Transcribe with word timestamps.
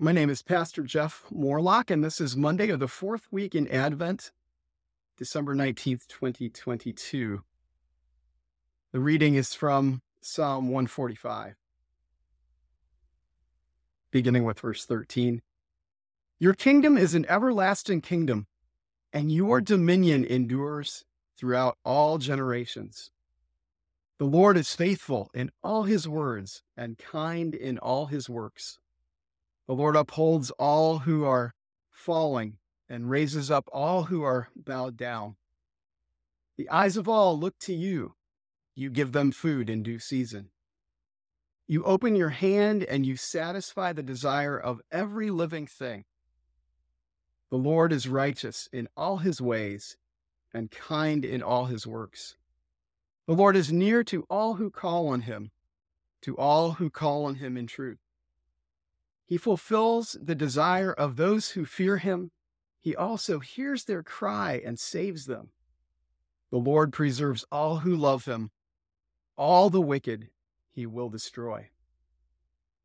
My 0.00 0.12
name 0.12 0.30
is 0.30 0.42
Pastor 0.42 0.82
Jeff 0.82 1.24
Morlock, 1.30 1.90
and 1.90 2.04
this 2.04 2.20
is 2.20 2.36
Monday 2.36 2.68
of 2.68 2.80
the 2.80 2.86
fourth 2.86 3.26
week 3.30 3.54
in 3.54 3.66
Advent, 3.68 4.30
December 5.16 5.54
19th, 5.54 6.06
2022. 6.06 7.42
The 8.92 9.00
reading 9.00 9.36
is 9.36 9.54
from 9.54 10.02
Psalm 10.20 10.66
145, 10.68 11.56
beginning 14.10 14.44
with 14.44 14.60
verse 14.60 14.84
13. 14.84 15.40
Your 16.40 16.54
kingdom 16.54 16.96
is 16.96 17.14
an 17.14 17.26
everlasting 17.28 18.00
kingdom, 18.00 18.46
and 19.12 19.32
your 19.32 19.60
dominion 19.60 20.24
endures 20.24 21.04
throughout 21.36 21.76
all 21.84 22.18
generations. 22.18 23.10
The 24.18 24.24
Lord 24.24 24.56
is 24.56 24.72
faithful 24.72 25.30
in 25.34 25.50
all 25.64 25.82
his 25.82 26.06
words 26.06 26.62
and 26.76 26.96
kind 26.96 27.56
in 27.56 27.78
all 27.78 28.06
his 28.06 28.28
works. 28.28 28.78
The 29.66 29.74
Lord 29.74 29.96
upholds 29.96 30.52
all 30.52 31.00
who 31.00 31.24
are 31.24 31.54
falling 31.90 32.58
and 32.88 33.10
raises 33.10 33.50
up 33.50 33.68
all 33.72 34.04
who 34.04 34.22
are 34.22 34.48
bowed 34.54 34.96
down. 34.96 35.36
The 36.56 36.70
eyes 36.70 36.96
of 36.96 37.08
all 37.08 37.38
look 37.38 37.58
to 37.60 37.74
you. 37.74 38.14
You 38.76 38.90
give 38.90 39.10
them 39.10 39.32
food 39.32 39.68
in 39.68 39.82
due 39.82 39.98
season. 39.98 40.50
You 41.66 41.82
open 41.82 42.14
your 42.14 42.30
hand 42.30 42.84
and 42.84 43.04
you 43.04 43.16
satisfy 43.16 43.92
the 43.92 44.04
desire 44.04 44.56
of 44.58 44.80
every 44.92 45.30
living 45.30 45.66
thing. 45.66 46.04
The 47.50 47.56
Lord 47.56 47.92
is 47.92 48.08
righteous 48.08 48.68
in 48.72 48.88
all 48.96 49.18
his 49.18 49.40
ways 49.40 49.96
and 50.52 50.70
kind 50.70 51.24
in 51.24 51.42
all 51.42 51.66
his 51.66 51.86
works. 51.86 52.36
The 53.26 53.34
Lord 53.34 53.56
is 53.56 53.72
near 53.72 54.04
to 54.04 54.26
all 54.30 54.54
who 54.54 54.70
call 54.70 55.08
on 55.08 55.22
him, 55.22 55.50
to 56.22 56.36
all 56.36 56.72
who 56.72 56.90
call 56.90 57.24
on 57.26 57.36
him 57.36 57.56
in 57.56 57.66
truth. 57.66 57.98
He 59.24 59.36
fulfills 59.36 60.16
the 60.22 60.34
desire 60.34 60.92
of 60.92 61.16
those 61.16 61.50
who 61.50 61.66
fear 61.66 61.98
him. 61.98 62.30
He 62.80 62.96
also 62.96 63.38
hears 63.38 63.84
their 63.84 64.02
cry 64.02 64.62
and 64.64 64.78
saves 64.78 65.26
them. 65.26 65.50
The 66.50 66.58
Lord 66.58 66.92
preserves 66.92 67.44
all 67.52 67.78
who 67.78 67.94
love 67.94 68.24
him. 68.24 68.50
All 69.36 69.68
the 69.68 69.82
wicked 69.82 70.30
he 70.70 70.86
will 70.86 71.10
destroy. 71.10 71.68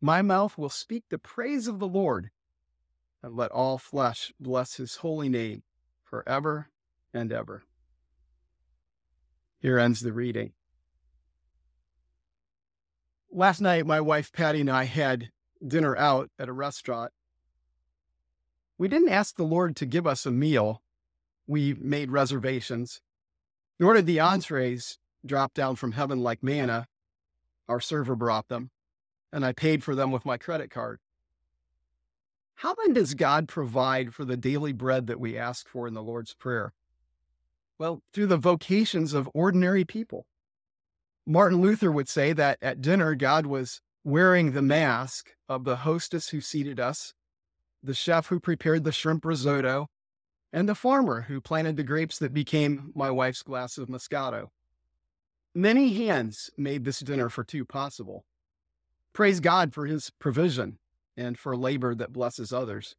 My 0.00 0.20
mouth 0.20 0.58
will 0.58 0.68
speak 0.68 1.04
the 1.08 1.18
praise 1.18 1.68
of 1.68 1.78
the 1.78 1.86
Lord, 1.86 2.30
and 3.22 3.36
let 3.36 3.50
all 3.50 3.78
flesh 3.78 4.32
bless 4.40 4.76
his 4.76 4.96
holy 4.96 5.28
name 5.28 5.62
forever 6.04 6.68
and 7.14 7.32
ever. 7.32 7.64
Here 9.60 9.78
ends 9.78 10.00
the 10.00 10.12
reading. 10.12 10.52
Last 13.30 13.60
night, 13.60 13.86
my 13.86 14.00
wife 14.00 14.32
Patty 14.32 14.60
and 14.60 14.70
I 14.70 14.84
had 14.84 15.30
dinner 15.66 15.96
out 15.96 16.30
at 16.38 16.48
a 16.48 16.52
restaurant. 16.52 17.12
We 18.76 18.88
didn't 18.88 19.10
ask 19.10 19.36
the 19.36 19.44
Lord 19.44 19.76
to 19.76 19.86
give 19.86 20.06
us 20.06 20.26
a 20.26 20.30
meal. 20.30 20.82
We 21.46 21.74
made 21.74 22.10
reservations. 22.10 23.00
Nor 23.78 23.94
did 23.94 24.06
the 24.06 24.18
mm-hmm. 24.18 24.34
entrees 24.34 24.98
drop 25.24 25.54
down 25.54 25.76
from 25.76 25.92
heaven 25.92 26.20
like 26.22 26.42
manna. 26.42 26.88
Our 27.68 27.80
server 27.80 28.16
brought 28.16 28.48
them, 28.48 28.70
and 29.32 29.46
I 29.46 29.52
paid 29.52 29.84
for 29.84 29.94
them 29.94 30.10
with 30.10 30.26
my 30.26 30.36
credit 30.36 30.70
card. 30.70 30.98
How 32.62 32.76
then 32.76 32.92
does 32.92 33.14
God 33.14 33.48
provide 33.48 34.14
for 34.14 34.24
the 34.24 34.36
daily 34.36 34.72
bread 34.72 35.08
that 35.08 35.18
we 35.18 35.36
ask 35.36 35.66
for 35.66 35.88
in 35.88 35.94
the 35.94 36.02
Lord's 36.02 36.32
Prayer? 36.32 36.72
Well, 37.76 38.04
through 38.12 38.28
the 38.28 38.36
vocations 38.36 39.14
of 39.14 39.28
ordinary 39.34 39.84
people. 39.84 40.26
Martin 41.26 41.60
Luther 41.60 41.90
would 41.90 42.08
say 42.08 42.32
that 42.34 42.58
at 42.62 42.80
dinner, 42.80 43.16
God 43.16 43.46
was 43.46 43.80
wearing 44.04 44.52
the 44.52 44.62
mask 44.62 45.30
of 45.48 45.64
the 45.64 45.78
hostess 45.78 46.28
who 46.28 46.40
seated 46.40 46.78
us, 46.78 47.14
the 47.82 47.94
chef 47.94 48.28
who 48.28 48.38
prepared 48.38 48.84
the 48.84 48.92
shrimp 48.92 49.24
risotto, 49.24 49.88
and 50.52 50.68
the 50.68 50.76
farmer 50.76 51.22
who 51.22 51.40
planted 51.40 51.76
the 51.76 51.82
grapes 51.82 52.20
that 52.20 52.32
became 52.32 52.92
my 52.94 53.10
wife's 53.10 53.42
glass 53.42 53.76
of 53.76 53.88
Moscato. 53.88 54.50
Many 55.52 55.94
hands 55.94 56.48
made 56.56 56.84
this 56.84 57.00
dinner 57.00 57.28
for 57.28 57.42
two 57.42 57.64
possible. 57.64 58.24
Praise 59.12 59.40
God 59.40 59.74
for 59.74 59.86
his 59.86 60.10
provision 60.20 60.78
and 61.16 61.38
for 61.38 61.56
labor 61.56 61.94
that 61.94 62.12
blesses 62.12 62.52
others. 62.52 62.96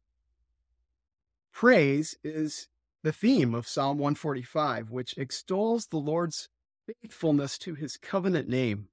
Praise 1.52 2.16
is 2.24 2.68
the 3.02 3.12
theme 3.12 3.54
of 3.54 3.68
Psalm 3.68 3.98
145, 3.98 4.90
which 4.90 5.16
extols 5.18 5.86
the 5.86 5.98
Lord's 5.98 6.48
faithfulness 6.86 7.58
to 7.58 7.74
his 7.74 7.96
covenant 7.96 8.48
name 8.48 8.88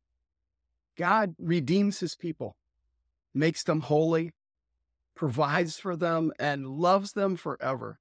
God 0.98 1.36
redeems 1.40 2.00
his 2.00 2.16
people, 2.16 2.56
makes 3.34 3.64
them 3.64 3.82
holy, 3.82 4.34
provides 5.16 5.80
for 5.80 5.96
them, 5.96 6.32
and 6.40 6.68
loves 6.68 7.14
them 7.14 7.36
forever. 7.36 8.00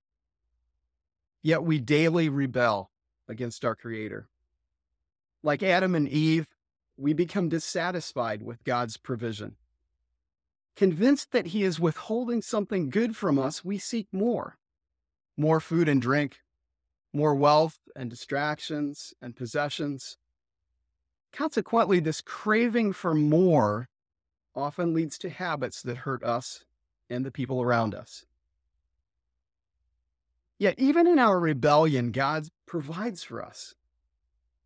Yet 1.42 1.62
we 1.62 1.78
daily 1.78 2.28
rebel 2.28 2.90
against 3.28 3.64
our 3.64 3.74
Creator. 3.74 4.28
Like 5.42 5.62
Adam 5.62 5.94
and 5.94 6.08
Eve, 6.08 6.48
we 6.96 7.14
become 7.14 7.48
dissatisfied 7.48 8.42
with 8.42 8.64
God's 8.64 8.96
provision. 8.96 9.56
Convinced 10.80 11.32
that 11.32 11.48
He 11.48 11.62
is 11.62 11.78
withholding 11.78 12.40
something 12.40 12.88
good 12.88 13.14
from 13.14 13.38
us, 13.38 13.62
we 13.62 13.76
seek 13.76 14.06
more 14.12 14.56
more 15.36 15.60
food 15.60 15.90
and 15.90 16.00
drink, 16.00 16.38
more 17.12 17.34
wealth 17.34 17.78
and 17.94 18.08
distractions 18.08 19.12
and 19.20 19.36
possessions. 19.36 20.16
Consequently, 21.34 22.00
this 22.00 22.22
craving 22.22 22.94
for 22.94 23.12
more 23.12 23.90
often 24.56 24.94
leads 24.94 25.18
to 25.18 25.28
habits 25.28 25.82
that 25.82 25.98
hurt 25.98 26.24
us 26.24 26.64
and 27.10 27.26
the 27.26 27.30
people 27.30 27.60
around 27.60 27.94
us. 27.94 28.24
Yet, 30.58 30.78
even 30.78 31.06
in 31.06 31.18
our 31.18 31.38
rebellion, 31.38 32.10
God 32.10 32.48
provides 32.64 33.22
for 33.22 33.44
us. 33.44 33.74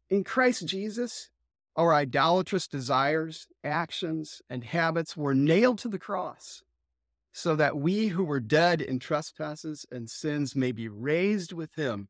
In 0.09 0.23
Christ 0.23 0.65
Jesus, 0.65 1.31
our 1.77 1.93
idolatrous 1.93 2.69
desires, 2.69 3.49
actions, 3.63 4.43
and 4.49 4.65
habits 4.65 5.17
were 5.17 5.35
nailed 5.35 5.79
to 5.79 5.89
the 5.89 5.99
cross 5.99 6.63
so 7.33 7.57
that 7.57 7.77
we 7.77 8.09
who 8.09 8.23
were 8.23 8.39
dead 8.41 8.81
in 8.81 9.01
trespasses 9.01 9.85
and 9.91 10.09
sins 10.09 10.55
may 10.55 10.71
be 10.71 10.89
raised 10.89 11.53
with 11.53 11.75
him 11.75 12.09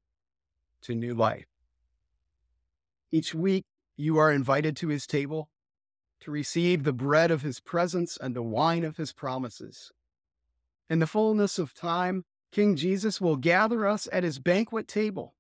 to 0.82 0.94
new 0.94 1.14
life. 1.14 1.46
Each 3.10 3.34
week, 3.34 3.64
you 3.96 4.18
are 4.18 4.30
invited 4.30 4.76
to 4.76 4.88
his 4.88 5.06
table 5.06 5.48
to 6.20 6.30
receive 6.30 6.84
the 6.84 6.92
bread 6.92 7.30
of 7.30 7.42
his 7.42 7.60
presence 7.60 8.18
and 8.20 8.36
the 8.36 8.42
wine 8.42 8.84
of 8.84 8.98
his 8.98 9.12
promises. 9.12 9.92
In 10.90 10.98
the 10.98 11.06
fullness 11.06 11.58
of 11.58 11.72
time, 11.72 12.24
King 12.52 12.76
Jesus 12.76 13.20
will 13.20 13.36
gather 13.36 13.86
us 13.86 14.08
at 14.12 14.24
his 14.24 14.38
banquet 14.38 14.86
table 14.86 15.34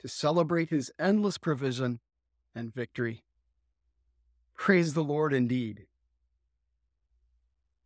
to 0.00 0.08
celebrate 0.08 0.70
his 0.70 0.90
endless 0.98 1.38
provision 1.38 2.00
and 2.54 2.74
victory. 2.74 3.22
Praise 4.60 4.92
the 4.92 5.02
Lord 5.02 5.32
indeed. 5.32 5.86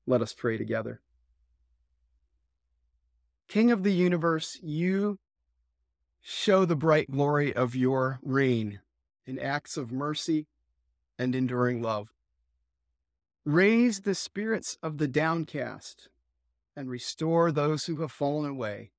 Let 0.08 0.20
us 0.20 0.34
pray 0.34 0.58
together. 0.58 1.02
King 3.46 3.70
of 3.70 3.84
the 3.84 3.92
universe, 3.92 4.58
you 4.60 5.20
show 6.20 6.64
the 6.64 6.74
bright 6.74 7.08
glory 7.12 7.54
of 7.54 7.76
your 7.76 8.18
reign 8.24 8.80
in 9.24 9.38
acts 9.38 9.76
of 9.76 9.92
mercy 9.92 10.48
and 11.16 11.36
enduring 11.36 11.80
love. 11.80 12.08
Raise 13.44 14.00
the 14.00 14.16
spirits 14.16 14.76
of 14.82 14.98
the 14.98 15.06
downcast 15.06 16.08
and 16.74 16.90
restore 16.90 17.52
those 17.52 17.86
who 17.86 18.00
have 18.00 18.10
fallen 18.10 18.50
away, 18.50 18.90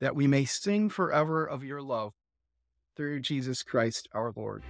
that 0.00 0.16
we 0.16 0.26
may 0.26 0.46
sing 0.46 0.88
forever 0.88 1.44
of 1.44 1.62
your 1.62 1.82
love 1.82 2.14
through 2.96 3.20
Jesus 3.20 3.62
Christ 3.62 4.08
our 4.14 4.32
Lord. 4.34 4.64